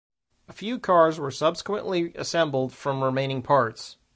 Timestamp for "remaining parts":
3.03-3.97